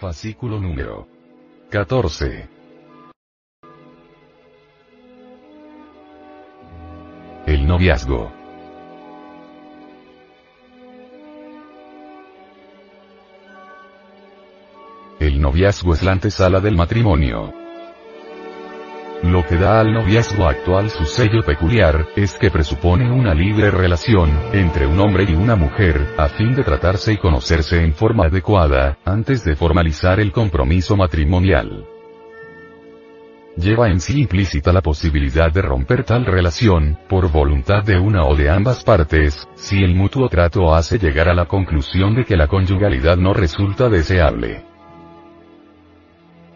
[0.00, 1.06] Fascículo número
[1.70, 2.48] 14.
[7.46, 8.32] El noviazgo.
[15.20, 17.63] El noviazgo es la antesala del matrimonio.
[19.24, 24.30] Lo que da al noviazgo actual su sello peculiar, es que presupone una libre relación,
[24.52, 28.98] entre un hombre y una mujer, a fin de tratarse y conocerse en forma adecuada,
[29.02, 31.86] antes de formalizar el compromiso matrimonial.
[33.56, 38.36] Lleva en sí implícita la posibilidad de romper tal relación, por voluntad de una o
[38.36, 42.46] de ambas partes, si el mutuo trato hace llegar a la conclusión de que la
[42.46, 44.73] conyugalidad no resulta deseable.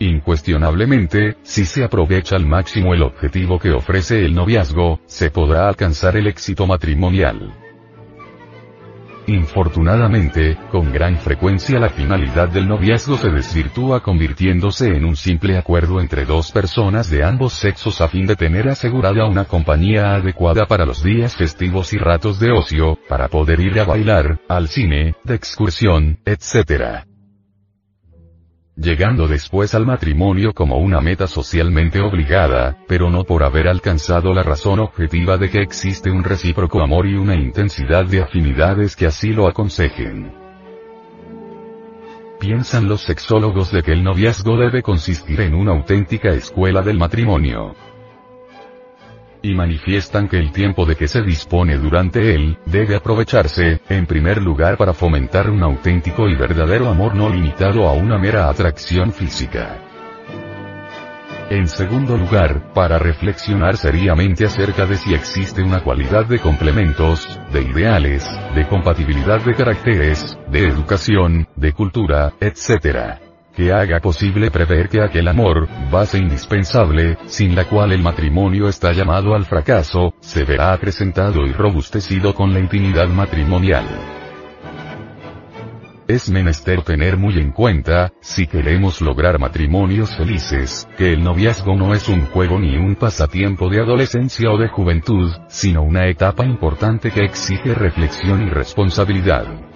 [0.00, 6.16] Incuestionablemente, si se aprovecha al máximo el objetivo que ofrece el noviazgo, se podrá alcanzar
[6.16, 7.52] el éxito matrimonial.
[9.26, 16.00] Infortunadamente, con gran frecuencia la finalidad del noviazgo se desvirtúa convirtiéndose en un simple acuerdo
[16.00, 20.86] entre dos personas de ambos sexos a fin de tener asegurada una compañía adecuada para
[20.86, 25.34] los días festivos y ratos de ocio, para poder ir a bailar, al cine, de
[25.34, 27.09] excursión, etc
[28.80, 34.42] llegando después al matrimonio como una meta socialmente obligada, pero no por haber alcanzado la
[34.42, 39.32] razón objetiva de que existe un recíproco amor y una intensidad de afinidades que así
[39.32, 40.32] lo aconsejen.
[42.38, 47.74] Piensan los sexólogos de que el noviazgo debe consistir en una auténtica escuela del matrimonio
[49.42, 54.42] y manifiestan que el tiempo de que se dispone durante él, debe aprovecharse, en primer
[54.42, 59.78] lugar para fomentar un auténtico y verdadero amor no limitado a una mera atracción física.
[61.50, 67.62] En segundo lugar, para reflexionar seriamente acerca de si existe una cualidad de complementos, de
[67.62, 68.24] ideales,
[68.54, 75.28] de compatibilidad de caracteres, de educación, de cultura, etc que haga posible prever que aquel
[75.28, 81.44] amor, base indispensable, sin la cual el matrimonio está llamado al fracaso, se verá acrecentado
[81.46, 83.86] y robustecido con la intimidad matrimonial.
[86.10, 91.94] Es menester tener muy en cuenta, si queremos lograr matrimonios felices, que el noviazgo no
[91.94, 97.12] es un juego ni un pasatiempo de adolescencia o de juventud, sino una etapa importante
[97.12, 99.69] que exige reflexión y responsabilidad.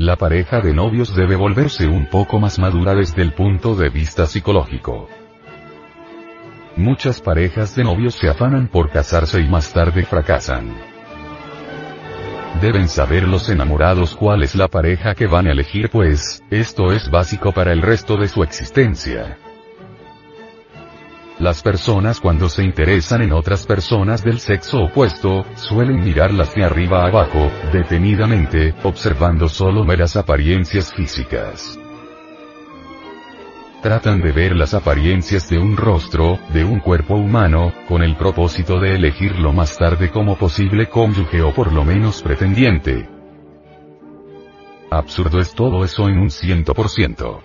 [0.00, 4.24] La pareja de novios debe volverse un poco más madura desde el punto de vista
[4.24, 5.10] psicológico.
[6.74, 10.74] Muchas parejas de novios se afanan por casarse y más tarde fracasan.
[12.62, 17.10] Deben saber los enamorados cuál es la pareja que van a elegir pues, esto es
[17.10, 19.36] básico para el resto de su existencia.
[21.40, 27.02] Las personas cuando se interesan en otras personas del sexo opuesto, suelen mirarlas de arriba
[27.02, 31.80] a abajo, detenidamente, observando solo meras apariencias físicas.
[33.80, 38.78] Tratan de ver las apariencias de un rostro, de un cuerpo humano, con el propósito
[38.78, 43.08] de elegirlo más tarde como posible cónyuge o por lo menos pretendiente.
[44.90, 47.42] Absurdo es todo eso en un ciento por ciento.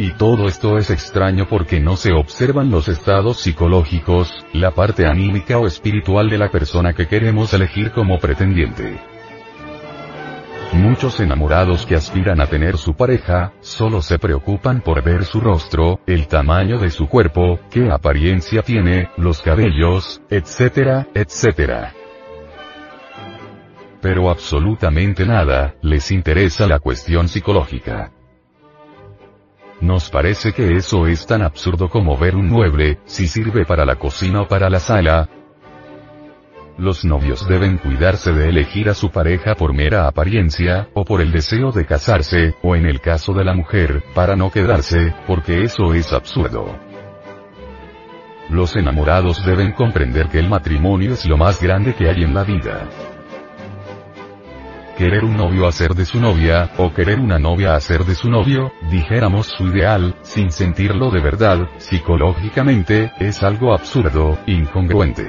[0.00, 5.58] Y todo esto es extraño porque no se observan los estados psicológicos, la parte anímica
[5.58, 9.00] o espiritual de la persona que queremos elegir como pretendiente.
[10.72, 15.98] Muchos enamorados que aspiran a tener su pareja, solo se preocupan por ver su rostro,
[16.06, 21.92] el tamaño de su cuerpo, qué apariencia tiene, los cabellos, etcétera, etcétera.
[24.00, 28.12] Pero absolutamente nada, les interesa la cuestión psicológica.
[29.80, 33.96] Nos parece que eso es tan absurdo como ver un mueble, si sirve para la
[33.96, 35.28] cocina o para la sala.
[36.76, 41.30] Los novios deben cuidarse de elegir a su pareja por mera apariencia, o por el
[41.30, 45.94] deseo de casarse, o en el caso de la mujer, para no quedarse, porque eso
[45.94, 46.76] es absurdo.
[48.50, 52.42] Los enamorados deben comprender que el matrimonio es lo más grande que hay en la
[52.44, 52.88] vida
[54.98, 58.72] querer un novio hacer de su novia, o querer una novia hacer de su novio,
[58.90, 65.24] dijéramos su ideal, sin sentirlo de verdad, psicológicamente, es algo absurdo, incongruente.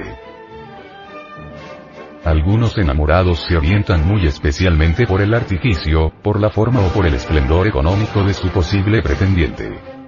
[2.24, 7.14] algunos enamorados se orientan muy especialmente por el artificio, por la forma o por el
[7.14, 9.99] esplendor económico de su posible pretendiente.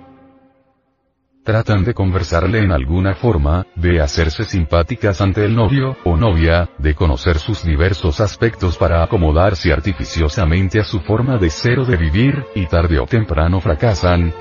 [1.44, 6.94] Tratan de conversarle en alguna forma, de hacerse simpáticas ante el novio, o novia, de
[6.94, 12.44] conocer sus diversos aspectos para acomodarse artificiosamente a su forma de ser o de vivir,
[12.54, 14.32] y tarde o temprano fracasan.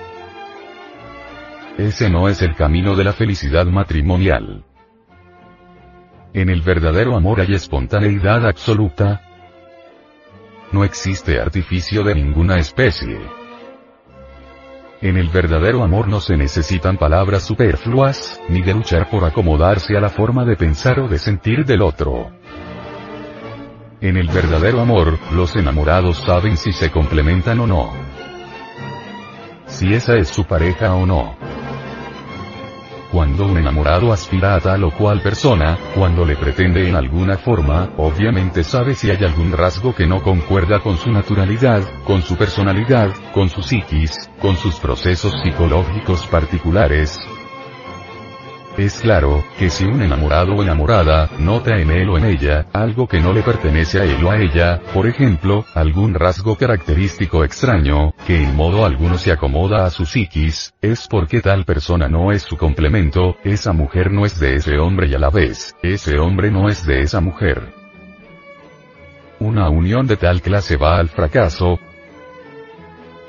[1.80, 4.64] Ese no es el camino de la felicidad matrimonial.
[6.34, 9.22] En el verdadero amor hay espontaneidad absoluta.
[10.72, 13.41] No existe artificio de ninguna especie.
[15.02, 20.00] En el verdadero amor no se necesitan palabras superfluas, ni de luchar por acomodarse a
[20.00, 22.30] la forma de pensar o de sentir del otro.
[24.00, 27.92] En el verdadero amor, los enamorados saben si se complementan o no.
[29.66, 31.41] Si esa es su pareja o no.
[33.12, 37.90] Cuando un enamorado aspira a tal o cual persona, cuando le pretende en alguna forma,
[37.98, 43.10] obviamente sabe si hay algún rasgo que no concuerda con su naturalidad, con su personalidad,
[43.34, 47.20] con su psiquis, con sus procesos psicológicos particulares,
[48.84, 53.08] es claro, que si un enamorado o enamorada, nota en él o en ella, algo
[53.08, 58.14] que no le pertenece a él o a ella, por ejemplo, algún rasgo característico extraño,
[58.26, 62.44] que en modo alguno se acomoda a su psiquis, es porque tal persona no es
[62.44, 66.52] su complemento, esa mujer no es de ese hombre y a la vez, ese hombre
[66.52, 67.74] no es de esa mujer.
[69.40, 71.80] Una unión de tal clase va al fracaso,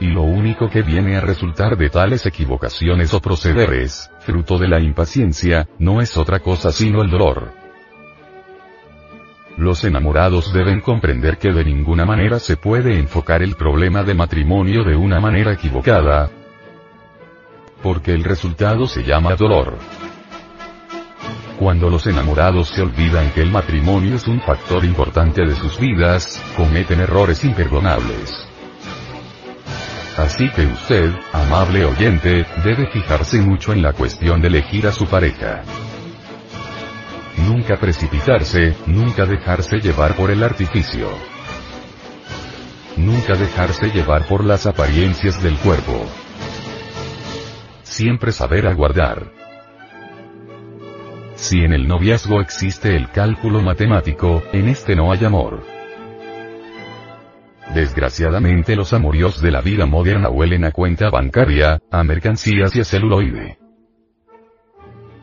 [0.03, 4.81] y lo único que viene a resultar de tales equivocaciones o procederes, fruto de la
[4.81, 7.53] impaciencia, no es otra cosa sino el dolor.
[9.57, 14.83] Los enamorados deben comprender que de ninguna manera se puede enfocar el problema de matrimonio
[14.83, 16.31] de una manera equivocada,
[17.81, 19.79] porque el resultado se llama dolor.
[21.61, 26.43] Cuando los enamorados se olvidan que el matrimonio es un factor importante de sus vidas,
[26.57, 28.52] cometen errores imperdonables.
[30.17, 35.07] Así que usted, amable oyente, debe fijarse mucho en la cuestión de elegir a su
[35.07, 35.63] pareja.
[37.39, 41.09] Nunca precipitarse, nunca dejarse llevar por el artificio.
[42.97, 46.07] Nunca dejarse llevar por las apariencias del cuerpo.
[47.83, 49.33] Siempre saber aguardar.
[51.37, 55.72] Si en el noviazgo existe el cálculo matemático, en este no hay amor.
[57.75, 62.85] Desgraciadamente los amorios de la vida moderna huelen a cuenta bancaria, a mercancías y a
[62.85, 63.59] celuloide.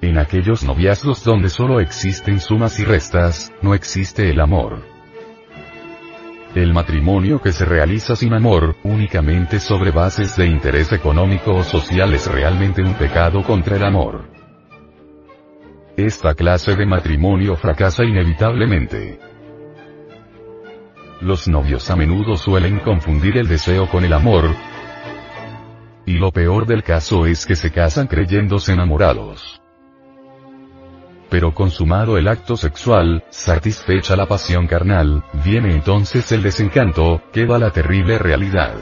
[0.02, 4.84] En aquellos noviazgos donde solo existen sumas y restas, no existe el amor.
[6.56, 12.14] El matrimonio que se realiza sin amor, únicamente sobre bases de interés económico o social
[12.16, 14.28] es realmente un pecado contra el amor.
[15.96, 19.20] Esta clase de matrimonio fracasa inevitablemente.
[21.22, 24.56] Los novios a menudo suelen confundir el deseo con el amor.
[26.06, 29.62] Y lo peor del caso es que se casan creyéndose enamorados.
[31.30, 37.72] Pero consumado el acto sexual, satisfecha la pasión carnal, viene entonces el desencanto, queda la
[37.72, 38.76] terrible realidad.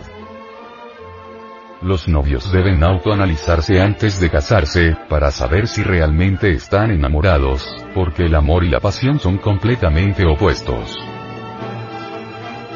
[1.82, 8.36] Los novios deben autoanalizarse antes de casarse, para saber si realmente están enamorados, porque el
[8.36, 10.98] amor y la pasión son completamente opuestos.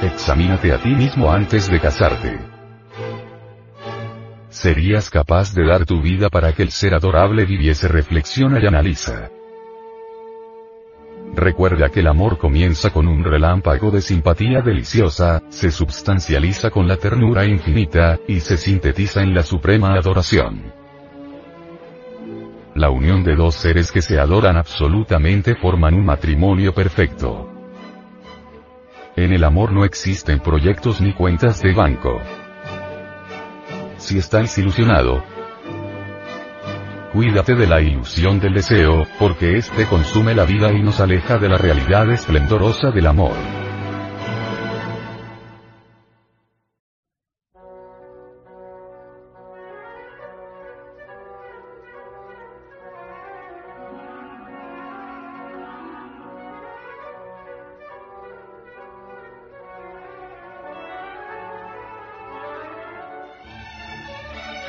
[0.02, 2.40] Examínate a ti mismo antes de casarte.
[4.50, 7.88] ¿Serías capaz de dar tu vida para que el ser adorable viviese?
[7.88, 9.30] Reflexiona y analiza.
[11.36, 16.98] Recuerda que el amor comienza con un relámpago de simpatía deliciosa, se substancializa con la
[16.98, 20.74] ternura infinita, y se sintetiza en la suprema adoración.
[22.74, 27.51] La unión de dos seres que se adoran absolutamente forman un matrimonio perfecto.
[29.16, 32.22] En el amor no existen proyectos ni cuentas de banco.
[33.98, 35.24] Si estás ilusionado,
[37.12, 41.50] cuídate de la ilusión del deseo, porque éste consume la vida y nos aleja de
[41.50, 43.61] la realidad esplendorosa del amor.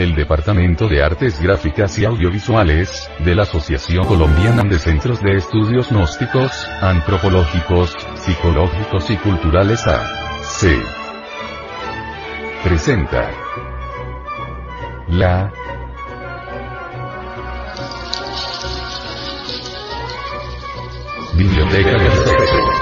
[0.02, 5.90] El Departamento de Artes Gráficas y Audiovisuales, de la Asociación Colombiana de Centros de Estudios
[5.90, 10.76] Gnósticos, Antropológicos, Psicológicos y Culturales A.C.
[12.64, 13.30] Presenta
[15.08, 15.52] la
[21.36, 22.81] Biblioteca del Sexo.